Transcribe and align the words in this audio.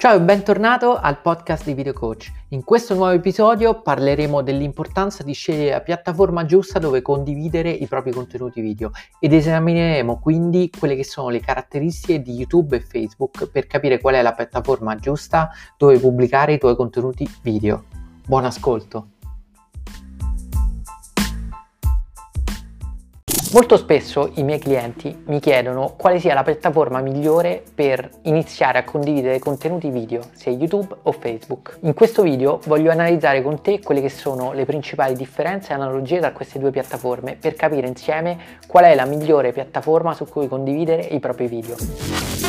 Ciao 0.00 0.14
e 0.14 0.20
bentornato 0.20 0.96
al 0.96 1.20
podcast 1.20 1.64
di 1.64 1.74
Video 1.74 1.92
Coach. 1.92 2.30
In 2.50 2.62
questo 2.62 2.94
nuovo 2.94 3.10
episodio 3.10 3.82
parleremo 3.82 4.42
dell'importanza 4.42 5.24
di 5.24 5.32
scegliere 5.32 5.70
la 5.70 5.80
piattaforma 5.80 6.44
giusta 6.44 6.78
dove 6.78 7.02
condividere 7.02 7.70
i 7.70 7.88
propri 7.88 8.12
contenuti 8.12 8.60
video 8.60 8.92
ed 9.18 9.32
esamineremo 9.32 10.20
quindi 10.20 10.70
quelle 10.70 10.94
che 10.94 11.02
sono 11.02 11.30
le 11.30 11.40
caratteristiche 11.40 12.22
di 12.22 12.34
YouTube 12.34 12.76
e 12.76 12.80
Facebook 12.80 13.50
per 13.50 13.66
capire 13.66 14.00
qual 14.00 14.14
è 14.14 14.22
la 14.22 14.34
piattaforma 14.34 14.94
giusta 14.94 15.50
dove 15.76 15.98
pubblicare 15.98 16.52
i 16.52 16.58
tuoi 16.58 16.76
contenuti 16.76 17.28
video. 17.42 17.86
Buon 18.24 18.44
ascolto! 18.44 19.17
Molto 23.50 23.78
spesso 23.78 24.32
i 24.34 24.42
miei 24.42 24.58
clienti 24.58 25.22
mi 25.24 25.40
chiedono 25.40 25.94
quale 25.96 26.20
sia 26.20 26.34
la 26.34 26.42
piattaforma 26.42 27.00
migliore 27.00 27.62
per 27.74 28.10
iniziare 28.24 28.76
a 28.76 28.84
condividere 28.84 29.38
contenuti 29.38 29.88
video, 29.88 30.20
sia 30.32 30.52
YouTube 30.52 30.94
o 31.04 31.12
Facebook. 31.12 31.78
In 31.80 31.94
questo 31.94 32.20
video 32.22 32.60
voglio 32.66 32.90
analizzare 32.90 33.40
con 33.40 33.62
te 33.62 33.80
quelle 33.80 34.02
che 34.02 34.10
sono 34.10 34.52
le 34.52 34.66
principali 34.66 35.14
differenze 35.14 35.70
e 35.70 35.76
analogie 35.76 36.18
tra 36.18 36.32
queste 36.32 36.58
due 36.58 36.70
piattaforme 36.70 37.38
per 37.40 37.54
capire 37.54 37.86
insieme 37.86 38.36
qual 38.66 38.84
è 38.84 38.94
la 38.94 39.06
migliore 39.06 39.52
piattaforma 39.52 40.12
su 40.12 40.26
cui 40.26 40.46
condividere 40.46 41.00
i 41.00 41.18
propri 41.18 41.46
video. 41.46 42.47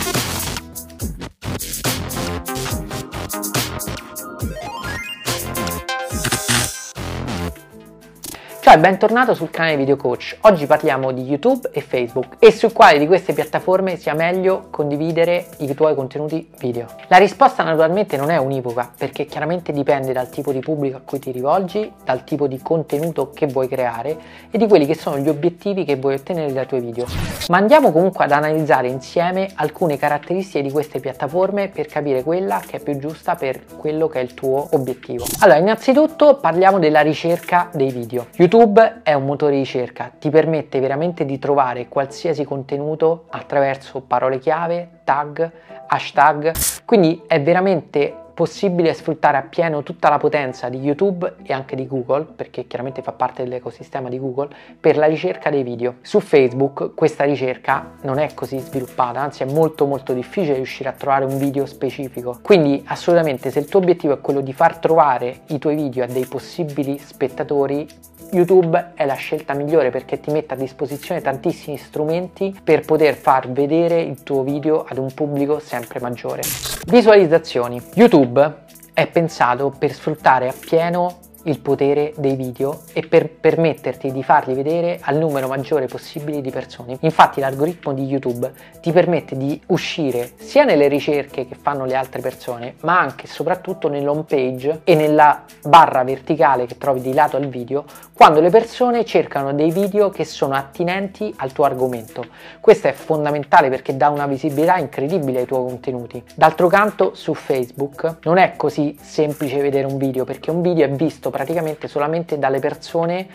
Ciao 8.70 8.78
e 8.78 8.82
bentornato 8.82 9.34
sul 9.34 9.50
canale 9.50 9.78
Video 9.78 9.96
Coach. 9.96 10.38
Oggi 10.42 10.68
parliamo 10.68 11.12
di 11.12 11.24
YouTube 11.24 11.72
e 11.74 11.82
Facebook 11.82 12.36
e 12.38 12.52
su 12.52 12.72
quali 12.72 13.00
di 13.00 13.08
queste 13.08 13.34
piattaforme 13.34 13.98
sia 13.98 14.14
meglio 14.14 14.68
condividere 14.70 15.48
i 15.58 15.74
tuoi 15.74 15.96
contenuti 15.96 16.48
video. 16.60 16.86
La 17.08 17.18
risposta 17.18 17.64
naturalmente 17.64 18.16
non 18.16 18.30
è 18.30 18.38
univoca 18.38 18.92
perché 18.96 19.26
chiaramente 19.26 19.72
dipende 19.72 20.14
dal 20.14 20.30
tipo 20.30 20.52
di 20.52 20.60
pubblico 20.60 20.98
a 20.98 21.02
cui 21.04 21.18
ti 21.18 21.32
rivolgi, 21.32 21.92
dal 22.06 22.24
tipo 22.24 22.46
di 22.46 22.60
contenuto 22.62 23.32
che 23.32 23.48
vuoi 23.48 23.68
creare 23.68 24.16
e 24.52 24.60
di 24.60 24.68
quelli 24.68 24.86
che 24.86 24.94
sono 24.94 25.18
gli 25.18 25.30
obiettivi 25.30 25.84
che 25.84 25.96
vuoi 25.96 26.14
ottenere 26.14 26.54
dai 26.54 26.68
tuoi 26.68 26.82
video. 26.82 27.08
Ma 27.48 27.58
andiamo 27.58 27.92
comunque 27.92 28.26
ad 28.26 28.32
analizzare 28.32 28.88
insieme 28.88 29.50
alcune 29.56 29.98
caratteristiche 29.98 30.62
di 30.62 30.70
queste 30.70 31.00
piattaforme 31.00 31.70
per 31.70 31.88
capire 31.88 32.22
quella 32.22 32.62
che 32.64 32.78
è 32.78 32.80
più 32.80 33.00
giusta 33.00 33.34
per 33.34 33.62
quello 33.80 34.08
che 34.08 34.20
è 34.20 34.22
il 34.22 34.36
tuo 34.36 34.68
obiettivo. 34.74 35.26
Allora, 35.40 35.58
innanzitutto 35.58 36.36
parliamo 36.36 36.78
della 36.78 37.02
ricerca 37.02 37.70
dei 37.74 37.90
video. 37.90 38.28
YouTube 38.36 38.58
YouTube 38.60 39.00
è 39.04 39.14
un 39.14 39.24
motore 39.24 39.54
di 39.54 39.60
ricerca, 39.60 40.12
ti 40.20 40.30
permette 40.30 40.82
veramente 40.82 41.24
di 41.24 41.40
trovare 41.40 41.88
qualsiasi 41.88 42.44
contenuto 42.44 43.28
attraverso 43.30 44.02
parole 44.02 44.38
chiave, 44.38 45.00
tag, 45.06 45.50
hashtag, 45.88 46.52
quindi 46.84 47.22
è 47.26 47.42
veramente 47.42 48.14
possibile 48.34 48.94
sfruttare 48.94 49.38
appieno 49.38 49.82
tutta 49.84 50.10
la 50.10 50.18
potenza 50.18 50.68
di 50.68 50.80
YouTube 50.80 51.36
e 51.44 51.54
anche 51.54 51.78
di 51.78 51.88
Google, 51.88 52.26
perché 52.36 52.68
chiaramente 52.68 53.02
fa 53.02 53.14
parte 53.14 53.44
dell'ecosistema 53.44 54.10
di 54.10 54.20
Google, 54.20 54.50
per 54.80 54.98
la 54.98 55.08
ricerca 55.08 55.50
dei 55.50 55.64
video. 55.64 55.96
Su 56.02 56.20
Facebook 56.20 56.94
questa 56.96 57.24
ricerca 57.24 57.92
non 58.02 58.18
è 58.18 58.34
così 58.34 58.60
sviluppata, 58.60 59.22
anzi 59.22 59.44
è 59.44 59.46
molto 59.46 59.86
molto 59.86 60.12
difficile 60.12 60.56
riuscire 60.56 60.90
a 60.90 60.94
trovare 60.94 61.24
un 61.24 61.38
video 61.38 61.66
specifico. 61.66 62.40
Quindi 62.42 62.84
assolutamente 62.88 63.52
se 63.52 63.60
il 63.60 63.70
tuo 63.70 63.80
obiettivo 63.80 64.14
è 64.14 64.20
quello 64.20 64.42
di 64.42 64.52
far 64.52 64.78
trovare 64.80 65.42
i 65.48 65.60
tuoi 65.60 65.76
video 65.76 66.04
a 66.04 66.08
dei 66.08 66.26
possibili 66.26 66.98
spettatori, 66.98 67.88
YouTube 68.32 68.92
è 68.96 69.06
la 69.06 69.16
scelta 69.16 69.54
migliore 69.54 69.90
perché 69.90 70.20
ti 70.20 70.32
mette 70.32 70.54
a 70.54 70.58
disposizione 70.58 71.22
tantissimi 71.22 71.78
strumenti 71.78 72.58
per 72.64 72.82
poter 72.82 73.16
far 73.16 73.50
vedere 73.52 74.02
il 74.02 74.24
tuo 74.24 74.44
video 74.44 74.86
ad 74.88 74.98
un 74.98 75.12
pubblico 75.14 75.60
sempre 75.60 76.00
maggiore. 76.00 76.42
Visualizzazioni. 76.88 77.82
YouTube 77.96 78.66
è 78.94 79.08
pensato 79.08 79.74
per 79.78 79.94
sfruttare 79.94 80.48
appieno 80.50 81.29
il 81.44 81.60
potere 81.60 82.14
dei 82.18 82.36
video 82.36 82.82
e 82.94 83.08
per 83.08 83.30
permetterti 83.30 84.12
di 84.12 84.24
farli 84.24 84.54
vedere 84.54 85.00
al 85.02 85.18
numero 85.18 85.48
maggiore 85.48 85.86
possibile 85.88 86.42
di 86.42 86.50
persone. 86.50 86.98
Infatti 87.02 87.40
l'algoritmo 87.40 87.94
di 87.94 88.06
YouTube 88.06 88.52
ti 88.82 88.92
permette 88.92 89.38
di 89.38 89.60
uscire 89.68 90.32
sia 90.38 90.64
nelle 90.64 90.88
ricerche 90.88 91.48
che 91.48 91.56
fanno 91.56 91.86
le 91.86 91.96
altre 91.96 92.22
persone, 92.22 92.76
ma 92.82 93.00
anche 93.00 93.26
e 93.26 93.28
soprattutto 93.28 93.88
nell'home 93.88 94.24
page 94.24 94.82
e 94.84 94.96
nella 94.96 95.44
barra 95.64 96.04
verticale 96.04 96.66
che 96.66 96.78
trovi 96.78 97.02
di 97.02 97.14
lato 97.14 97.38
al 97.38 97.48
video 97.48 97.86
quando 98.14 98.42
le 98.42 98.50
persone 98.50 99.06
cercano 99.06 99.54
dei 99.54 99.72
video 99.72 100.10
che 100.10 100.26
sono 100.26 100.54
attinenti 100.54 101.34
al 101.38 101.52
tuo 101.52 101.64
argomento. 101.64 102.26
Questo 102.60 102.88
è 102.88 102.92
fondamentale 102.92 103.70
perché 103.70 103.96
dà 103.96 104.10
una 104.10 104.28
visibilità 104.28 104.78
incredibile 104.78 105.40
ai 105.40 105.46
tuoi 105.46 105.66
contenuti. 105.66 106.22
D'altro 106.36 106.68
canto 106.68 107.12
su 107.14 107.34
Facebook 107.34 108.18
non 108.24 108.38
è 108.38 108.56
così 108.58 108.98
semplice 109.00 109.62
vedere 109.62 109.86
un 109.86 109.98
video 109.98 110.26
perché 110.26 110.52
un 110.52 110.62
video 110.62 110.86
è 110.86 110.90
visto 110.90 111.30
praticamente 111.40 111.88
solamente 111.88 112.38
dalle 112.38 112.60
persone 112.60 113.26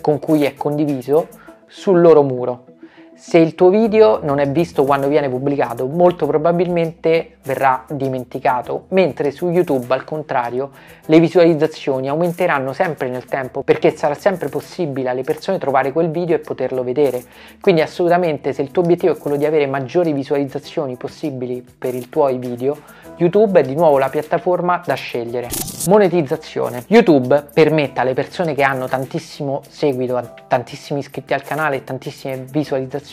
con 0.00 0.20
cui 0.20 0.44
è 0.44 0.54
condiviso 0.54 1.26
sul 1.66 2.00
loro 2.00 2.22
muro. 2.22 2.77
Se 3.20 3.36
il 3.36 3.56
tuo 3.56 3.68
video 3.68 4.20
non 4.22 4.38
è 4.38 4.48
visto 4.48 4.84
quando 4.84 5.08
viene 5.08 5.28
pubblicato, 5.28 5.86
molto 5.86 6.24
probabilmente 6.24 7.38
verrà 7.42 7.84
dimenticato, 7.90 8.84
mentre 8.90 9.32
su 9.32 9.50
YouTube 9.50 9.92
al 9.92 10.04
contrario 10.04 10.70
le 11.06 11.18
visualizzazioni 11.18 12.08
aumenteranno 12.08 12.72
sempre 12.72 13.08
nel 13.08 13.24
tempo 13.24 13.62
perché 13.62 13.90
sarà 13.96 14.14
sempre 14.14 14.48
possibile 14.48 15.08
alle 15.08 15.24
persone 15.24 15.58
trovare 15.58 15.90
quel 15.90 16.10
video 16.10 16.36
e 16.36 16.38
poterlo 16.38 16.84
vedere. 16.84 17.24
Quindi 17.60 17.80
assolutamente 17.80 18.52
se 18.52 18.62
il 18.62 18.70
tuo 18.70 18.82
obiettivo 18.82 19.12
è 19.12 19.18
quello 19.18 19.36
di 19.36 19.44
avere 19.44 19.66
maggiori 19.66 20.12
visualizzazioni 20.12 20.94
possibili 20.94 21.66
per 21.76 21.96
i 21.96 22.08
tuoi 22.08 22.38
video, 22.38 22.76
YouTube 23.16 23.58
è 23.58 23.62
di 23.64 23.74
nuovo 23.74 23.98
la 23.98 24.10
piattaforma 24.10 24.80
da 24.86 24.94
scegliere. 24.94 25.48
Monetizzazione. 25.88 26.84
YouTube 26.86 27.48
permette 27.52 27.98
alle 27.98 28.14
persone 28.14 28.54
che 28.54 28.62
hanno 28.62 28.86
tantissimo 28.86 29.62
seguito, 29.68 30.34
tantissimi 30.46 31.00
iscritti 31.00 31.34
al 31.34 31.42
canale 31.42 31.76
e 31.76 31.84
tantissime 31.84 32.44
visualizzazioni 32.48 33.06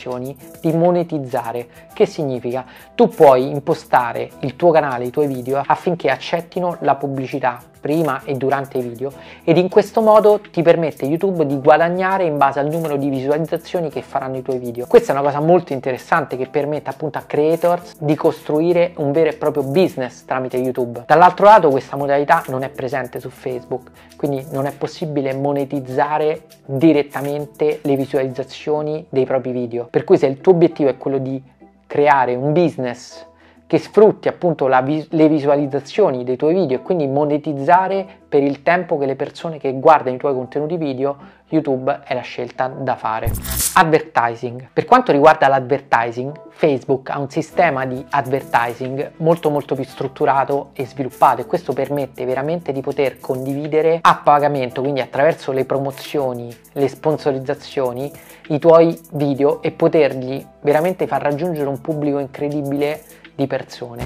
di 0.62 0.72
monetizzare. 0.74 1.68
Che 1.94 2.06
significa? 2.06 2.66
Tu 2.96 3.08
puoi 3.08 3.50
impostare 3.50 4.30
il 4.40 4.56
tuo 4.56 4.72
canale, 4.72 5.06
i 5.06 5.12
tuoi 5.12 5.28
video 5.28 5.62
affinché 5.66 6.10
accettino 6.10 6.78
la 6.82 6.96
pubblicità 6.96 7.74
prima 7.85 8.23
e 8.23 8.34
durante 8.34 8.79
i 8.79 8.81
video 8.81 9.12
ed 9.44 9.57
in 9.57 9.69
questo 9.69 10.01
modo 10.01 10.41
ti 10.50 10.63
permette 10.63 11.06
YouTube 11.06 11.46
di 11.46 11.62
guadagnare 11.62 12.23
in 12.23 12.35
base 12.35 12.59
al 12.59 12.68
numero 12.68 12.96
di 12.96 13.09
visualizzazioni 13.09 13.91
che 13.91 14.01
faranno 14.01 14.38
i 14.38 14.41
tuoi 14.41 14.57
video. 14.57 14.88
Questa 14.88 15.13
è 15.13 15.16
una 15.16 15.23
cosa 15.23 15.40
molto 15.40 15.72
interessante 15.72 16.35
che 16.35 16.47
permette 16.47 16.90
appunto 16.90 17.19
a 17.19 17.22
creators 17.28 17.97
di 18.00 18.16
costruire 18.16 18.94
un 18.96 19.12
vero 19.12 19.29
e 19.29 19.34
proprio 19.34 19.62
business 19.62 20.25
tramite 20.25 20.57
YouTube. 20.57 21.03
Dall'altro 21.06 21.46
lato 21.46 21.69
questa 21.69 21.96
modalità 21.96 22.44
non 22.47 22.63
è 22.63 22.69
presente 22.69 23.19
su 23.19 23.29
Facebook, 23.29 23.91
quindi 24.16 24.44
non 24.50 24.66
è 24.66 24.72
possibile 24.75 25.35
monetizzare 25.35 26.46
direttamente 26.66 27.81
le 27.84 27.96
visualizzazioni 27.96 29.06
dei 29.09 29.25
propri 29.25 29.52
video. 29.52 29.85
Per 29.91 30.03
cui 30.03 30.17
se 30.17 30.25
il 30.25 30.41
tuo 30.41 30.53
obiettivo 30.53 30.90
è 30.90 30.97
quello 30.97 31.19
di 31.19 31.40
creare 31.85 32.34
un 32.34 32.52
business 32.52 33.28
che 33.75 33.81
sfrutti 33.81 34.30
appunto 34.30 34.69
vis- 34.84 35.08
le 35.09 35.28
visualizzazioni 35.28 36.24
dei 36.24 36.38
tuoi 36.38 36.53
video 36.53 36.78
e 36.78 36.81
quindi 36.81 37.08
monetizzare 37.08 38.08
per 38.30 38.41
il 38.41 38.63
tempo 38.63 38.97
che 38.97 39.06
le 39.06 39.18
persone 39.18 39.58
che 39.58 39.74
guardano 39.74 40.16
i 40.16 40.19
tuoi 40.19 40.34
contenuti 40.34 40.78
video, 40.78 41.18
YouTube 41.50 42.00
è 42.06 42.14
la 42.14 42.22
scelta 42.22 42.68
da 42.68 42.96
fare. 42.96 43.30
Advertising. 43.74 44.69
Per 44.72 44.85
quanto 44.85 45.12
riguarda 45.12 45.50
l'advertising, 45.50 46.31
Facebook 46.52 47.09
ha 47.09 47.19
un 47.19 47.30
sistema 47.30 47.85
di 47.85 48.03
advertising 48.09 49.12
molto 49.18 49.50
molto 49.50 49.75
più 49.75 49.84
strutturato 49.84 50.69
e 50.72 50.85
sviluppato 50.85 51.41
e 51.41 51.46
questo 51.46 51.74
permette 51.74 52.24
veramente 52.24 52.72
di 52.72 52.80
poter 52.80 53.19
condividere 53.19 54.00
a 54.02 54.22
pagamento, 54.24 54.80
quindi 54.80 55.02
attraverso 55.02 55.52
le 55.52 55.66
promozioni, 55.66 56.56
le 56.72 56.88
sponsorizzazioni, 56.88 58.09
i 58.47 58.59
tuoi 58.59 58.97
video 59.12 59.62
e 59.62 59.72
potergli 59.72 60.46
veramente 60.61 61.08
far 61.08 61.22
raggiungere 61.22 61.67
un 61.67 61.82
pubblico 61.82 62.20
incredibile 62.20 63.23
di 63.35 63.47
persone. 63.47 64.05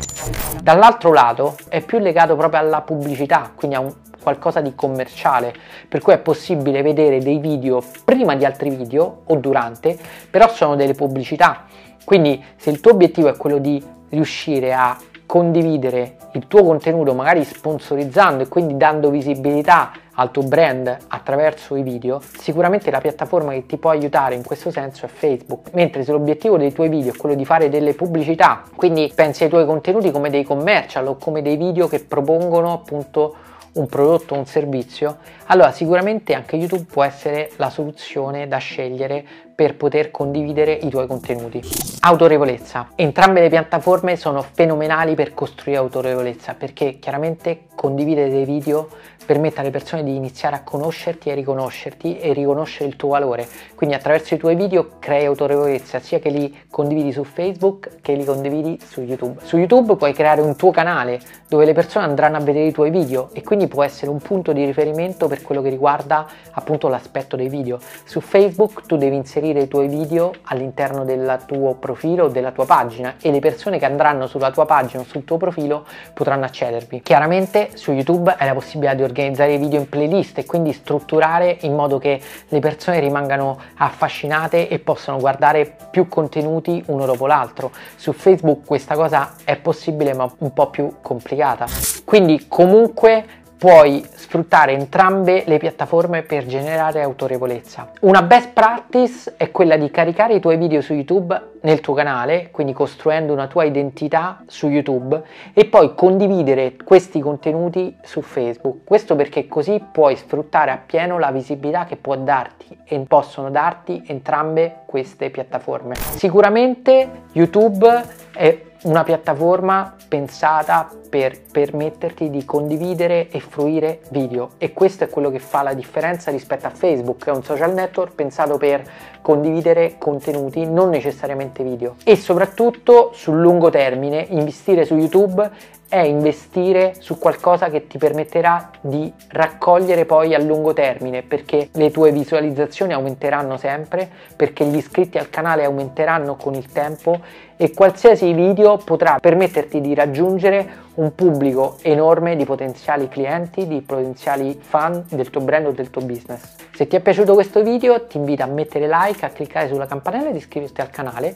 Dall'altro 0.62 1.14
lato 1.14 1.56
è 1.70 1.82
più 1.82 2.00
legato 2.00 2.36
proprio 2.36 2.60
alla 2.60 2.82
pubblicità, 2.82 3.52
quindi 3.56 3.76
a 3.76 3.80
un 3.80 3.94
qualcosa 4.22 4.62
di 4.62 4.76
commerciale, 4.76 5.54
per 5.88 6.02
cui 6.02 6.14
è 6.14 6.20
possibile 6.20 6.82
vedere 6.82 7.20
dei 7.20 7.40
video 7.40 7.82
prima 8.04 8.36
di 8.36 8.46
altri 8.46 8.70
video 8.70 9.22
o 9.26 9.36
durante, 9.36 9.98
però 10.30 10.50
sono 10.50 10.76
delle 10.76 10.94
pubblicità. 10.94 11.66
Quindi 12.04 12.44
se 12.58 12.70
il 12.70 12.80
tuo 12.80 12.92
obiettivo 12.92 13.30
è 13.30 13.38
quello 13.38 13.60
di 13.60 13.84
riuscire 14.10 14.74
a 14.74 14.98
condividere 15.26 16.16
il 16.34 16.48
tuo 16.48 16.64
contenuto 16.64 17.14
magari 17.14 17.44
sponsorizzando 17.44 18.44
e 18.44 18.48
quindi 18.48 18.78
dando 18.78 19.10
visibilità 19.10 19.92
al 20.20 20.32
tuo 20.32 20.44
brand 20.44 20.98
attraverso 21.08 21.78
i 21.78 21.82
video, 21.82 22.22
sicuramente 22.38 22.92
la 22.92 23.00
piattaforma 23.00 23.54
che 23.54 23.66
ti 23.66 23.78
può 23.78 23.90
aiutare 23.90 24.36
in 24.36 24.44
questo 24.44 24.70
senso 24.70 25.06
è 25.06 25.08
Facebook. 25.08 25.70
Mentre 25.72 26.04
se 26.04 26.12
l'obiettivo 26.12 26.58
dei 26.58 26.74
tuoi 26.74 26.90
video 26.90 27.14
è 27.14 27.16
quello 27.16 27.36
di 27.36 27.46
fare 27.46 27.70
delle 27.70 27.94
pubblicità, 27.94 28.64
quindi 28.76 29.10
pensi 29.16 29.44
ai 29.44 29.50
tuoi 29.50 29.66
contenuti 29.66 30.12
come 30.12 30.30
dei 30.30 30.44
commercial 30.44 31.08
o 31.08 31.16
come 31.16 31.42
dei 31.42 31.56
video 31.56 31.88
che 31.88 32.02
propongono 32.02 32.74
appunto 32.74 33.36
un 33.74 33.88
prodotto 33.88 34.36
o 34.36 34.38
un 34.38 34.46
servizio, 34.46 35.20
allora 35.46 35.72
sicuramente 35.72 36.34
anche 36.34 36.58
YouTube 36.58 36.86
può 36.92 37.04
essere 37.04 37.52
la 37.56 37.70
soluzione 37.70 38.48
da 38.50 38.58
scegliere 38.58 39.26
per 39.60 39.76
poter 39.76 40.10
condividere 40.10 40.72
i 40.72 40.88
tuoi 40.88 41.06
contenuti. 41.06 41.62
Autorevolezza. 42.00 42.92
Entrambe 42.96 43.42
le 43.42 43.50
piattaforme 43.50 44.16
sono 44.16 44.42
fenomenali 44.42 45.16
per 45.16 45.34
costruire 45.34 45.80
autorevolezza 45.80 46.54
perché 46.54 46.98
chiaramente 46.98 47.64
condividere 47.76 48.30
dei 48.30 48.46
video 48.46 48.88
permette 49.26 49.60
alle 49.60 49.70
persone 49.70 50.04
di 50.04 50.16
iniziare 50.16 50.56
a 50.56 50.64
conoscerti 50.64 51.30
e 51.30 51.36
riconoscerti 51.36 52.18
e 52.18 52.34
riconoscere 52.34 52.90
il 52.90 52.96
tuo 52.96 53.10
valore. 53.10 53.48
Quindi 53.76 53.96
attraverso 53.96 54.34
i 54.34 54.38
tuoi 54.38 54.56
video 54.56 54.92
crei 54.98 55.26
autorevolezza 55.26 56.00
sia 56.00 56.20
che 56.20 56.30
li 56.30 56.64
condividi 56.70 57.12
su 57.12 57.24
Facebook 57.24 58.02
che 58.02 58.14
li 58.14 58.24
condividi 58.24 58.80
su 58.84 59.02
YouTube. 59.02 59.42
Su 59.44 59.58
YouTube 59.58 59.98
puoi 59.98 60.14
creare 60.14 60.42
un 60.42 60.56
tuo 60.56 60.72
canale 60.72 61.20
dove 61.48 61.66
le 61.66 61.74
persone 61.74 62.06
andranno 62.06 62.38
a 62.38 62.40
vedere 62.40 62.68
i 62.68 62.72
tuoi 62.72 62.90
video 62.90 63.30
e 63.34 63.44
quindi 63.44 63.68
può 63.68 63.84
essere 63.84 64.10
un 64.10 64.20
punto 64.20 64.52
di 64.52 64.66
riferimento 64.66 65.28
per 65.28 65.42
quello 65.42 65.62
che 65.62 65.70
riguarda 65.70 66.26
appunto 66.52 66.88
l'aspetto 66.88 67.36
dei 67.36 67.50
video. 67.50 67.80
Su 68.06 68.22
Facebook 68.22 68.86
tu 68.88 68.98
devi 68.98 69.16
inserire 69.16 69.49
i 69.58 69.68
tuoi 69.68 69.88
video 69.88 70.34
all'interno 70.44 71.04
del 71.04 71.40
tuo 71.46 71.74
profilo 71.76 72.26
o 72.26 72.28
della 72.28 72.52
tua 72.52 72.66
pagina 72.66 73.16
e 73.22 73.32
le 73.32 73.40
persone 73.40 73.80
che 73.80 73.86
andranno 73.86 74.28
sulla 74.28 74.52
tua 74.52 74.66
pagina 74.66 75.02
o 75.02 75.06
sul 75.06 75.26
tuo 75.26 75.38
profilo 75.38 75.86
potranno 76.14 76.46
accedervi. 76.46 77.02
Chiaramente 77.02 77.72
su 77.74 77.92
YouTube 77.92 78.36
hai 78.38 78.48
la 78.48 78.54
possibilità 78.54 78.94
di 78.94 79.04
organizzare 79.04 79.54
i 79.54 79.58
video 79.58 79.80
in 79.80 79.90
playlist 79.90 80.38
e 80.38 80.46
quindi 80.46 80.74
strutturare 80.74 81.58
in 81.62 81.74
modo 81.74 81.98
che 81.98 82.22
le 82.48 82.60
persone 82.60 83.00
rimangano 83.00 83.60
affascinate 83.76 84.68
e 84.68 84.80
possano 84.80 85.18
guardare 85.20 85.76
più 85.90 86.08
contenuti 86.08 86.84
uno 86.88 87.06
dopo 87.06 87.26
l'altro. 87.26 87.72
Su 87.96 88.14
Facebook 88.14 88.66
questa 88.66 88.96
cosa 88.96 89.36
è 89.44 89.56
possibile 89.58 90.14
ma 90.14 90.32
un 90.40 90.54
po' 90.54 90.70
più 90.70 90.96
complicata. 91.02 91.66
Quindi 92.06 92.46
comunque 92.48 93.26
puoi 93.60 94.08
sfruttare 94.16 94.72
entrambe 94.72 95.44
le 95.46 95.58
piattaforme 95.58 96.22
per 96.22 96.46
generare 96.46 97.02
autorevolezza. 97.02 97.92
Una 98.02 98.22
best 98.22 98.52
practice 98.54 99.34
è 99.36 99.52
quella 99.52 99.76
di 99.76 99.92
caricare 99.92 100.36
i 100.36 100.40
tuoi 100.40 100.56
video 100.56 100.80
su 100.80 100.94
YouTube 100.94 101.58
nel 101.62 101.82
tuo 101.82 101.94
canale, 101.94 102.52
quindi 102.52 102.72
costruendo 102.72 103.34
una 103.34 103.48
tua 103.48 103.66
identità 103.66 104.42
su 104.48 104.70
YouTube 104.70 105.22
e 105.54 105.66
poi 105.66 105.94
condividere 105.94 106.78
questi 106.82 107.20
contenuti 107.20 107.94
su 108.02 108.22
Facebook. 108.22 108.86
Questo 108.86 109.18
perché 109.18 109.50
così 109.50 109.84
puoi 109.92 110.16
sfruttare 110.16 110.72
appieno 110.72 111.20
la 111.20 111.32
visibilità 111.32 111.84
che 111.84 111.98
può 111.98 112.16
darti 112.16 112.78
e 112.86 112.98
possono 113.00 113.50
darti 113.50 114.04
entrambe 114.08 114.84
queste 114.86 115.30
piattaforme. 115.32 115.96
Sicuramente 115.96 117.24
YouTube 117.34 118.04
è 118.32 118.68
una 118.84 119.04
piattaforma 119.04 119.96
pensata 120.08 120.90
per 121.10 121.42
permetterti 121.52 122.30
di 122.30 122.46
condividere 122.46 123.30
e 123.30 123.40
fruire 123.42 124.02
video 124.10 124.52
e 124.58 124.72
questo 124.72 125.04
è 125.04 125.10
quello 125.10 125.30
che 125.30 125.40
fa 125.40 125.64
la 125.64 125.74
differenza 125.74 126.32
rispetto 126.32 126.68
a 126.68 126.70
Facebook, 126.70 127.24
che 127.24 127.30
è 127.32 127.34
un 127.34 127.44
social 127.44 127.74
network 127.74 128.14
pensato 128.14 128.58
per 128.58 128.84
condividere 129.22 129.96
contenuti, 129.98 130.66
non 130.66 130.90
necessariamente 130.90 131.64
video. 131.64 131.96
E 132.04 132.16
soprattutto 132.16 133.12
sul 133.14 133.40
lungo 133.40 133.70
termine 133.70 134.26
investire 134.30 134.86
su 134.86 134.96
YouTube 134.96 135.78
è 135.90 135.98
investire 135.98 136.94
su 137.00 137.18
qualcosa 137.18 137.70
che 137.70 137.88
ti 137.88 137.98
permetterà 137.98 138.70
di 138.80 139.12
raccogliere 139.30 140.06
poi 140.06 140.36
a 140.36 140.40
lungo 140.40 140.72
termine 140.72 141.24
perché 141.24 141.70
le 141.74 141.90
tue 141.90 142.12
visualizzazioni 142.12 142.94
aumenteranno 142.94 143.58
sempre, 143.58 144.08
perché 144.36 144.66
gli 144.66 144.76
iscritti 144.76 145.18
al 145.18 145.32
canale 145.32 145.66
aumenteranno 145.66 146.36
con 146.36 146.54
il 146.54 146.72
tempo 146.72 147.20
e 147.58 147.74
qualsiasi 147.74 148.32
video 148.34 148.78
potrà 148.78 149.18
permetterti 149.20 149.82
di 149.82 149.96
raggiungere 149.96 150.88
un 150.96 151.16
pubblico 151.16 151.78
enorme 151.82 152.36
di 152.36 152.46
potenziali 152.46 153.08
clienti, 153.10 153.68
di 153.68 153.82
potenziali 153.82 154.58
fan 154.62 155.04
del 155.10 155.30
tuo 155.32 155.42
brand 155.42 155.66
o 155.66 155.72
del 155.72 155.90
tuo 155.90 156.04
business. 156.04 156.56
Se 156.74 156.88
ti 156.88 156.96
è 156.96 157.00
piaciuto 157.00 157.34
questo 157.34 157.64
video 157.64 158.06
ti 158.06 158.18
invito 158.18 158.44
a 158.44 158.46
mettere 158.46 158.88
like, 158.88 159.26
a 159.26 159.30
cliccare 159.30 159.68
sulla 159.68 159.88
campanella 159.88 160.30
e 160.30 160.36
iscriverti 160.36 160.82
al 160.82 160.90
canale 160.92 161.36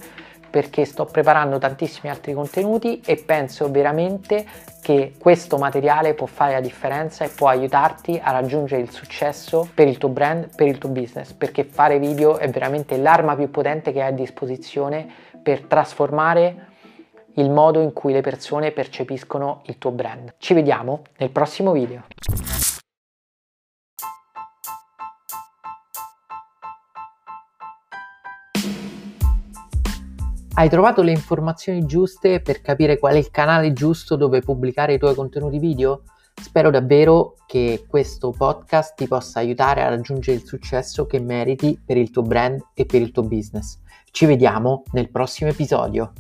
perché 0.54 0.86
sto 0.86 1.06
preparando 1.06 1.58
tantissimi 1.58 2.12
altri 2.12 2.32
contenuti 2.34 3.02
e 3.04 3.16
penso 3.16 3.72
veramente 3.72 4.46
che 4.84 5.14
questo 5.18 5.58
materiale 5.58 6.14
può 6.14 6.28
fare 6.28 6.52
la 6.52 6.60
differenza 6.60 7.26
e 7.26 7.30
può 7.30 7.48
aiutarti 7.48 8.22
a 8.22 8.30
raggiungere 8.30 8.80
il 8.80 8.92
successo 8.92 9.68
per 9.74 9.88
il 9.88 9.98
tuo 9.98 10.10
brand, 10.10 10.56
per 10.56 10.68
il 10.68 10.78
tuo 10.78 10.90
business, 10.90 11.32
perché 11.32 11.64
fare 11.64 11.98
video 11.98 12.38
è 12.38 12.48
veramente 12.52 12.98
l'arma 12.98 13.36
più 13.36 13.50
potente 13.50 13.92
che 13.92 14.04
hai 14.04 14.10
a 14.10 14.12
disposizione 14.12 15.08
per 15.42 15.62
trasformare 15.62 16.68
il 17.38 17.50
modo 17.50 17.82
in 17.82 17.92
cui 17.92 18.14
le 18.14 18.22
persone 18.22 18.70
percepiscono 18.70 19.62
il 19.66 19.80
tuo 19.80 19.90
brand. 19.90 20.36
Ci 20.38 20.54
vediamo 20.54 21.02
nel 21.18 21.32
prossimo 21.32 21.72
video. 21.72 22.04
Hai 30.56 30.70
trovato 30.70 31.02
le 31.02 31.10
informazioni 31.10 31.84
giuste 31.88 32.40
per 32.40 32.62
capire 32.62 33.00
qual 33.00 33.16
è 33.16 33.18
il 33.18 33.32
canale 33.32 33.74
giusto 33.74 34.16
dove 34.16 34.42
pubblicare 34.42 34.94
i 34.94 35.00
tuoi 35.00 35.16
contenuti 35.16 35.58
video? 35.58 36.04
Spero 36.40 36.70
davvero 36.70 37.38
che 37.48 37.86
questo 37.88 38.30
podcast 38.30 38.94
ti 38.94 39.08
possa 39.08 39.40
aiutare 39.40 39.82
a 39.82 39.90
raggiungere 39.90 40.38
il 40.38 40.46
successo 40.46 41.08
che 41.08 41.20
meriti 41.20 41.82
per 41.84 41.98
il 41.98 42.12
tuo 42.12 42.22
brand 42.22 42.62
e 42.76 42.86
per 42.86 43.02
il 43.02 43.12
tuo 43.12 43.24
business. 43.24 43.80
Ci 44.12 44.28
vediamo 44.28 44.84
nel 44.92 45.10
prossimo 45.10 45.50
episodio. 45.50 46.14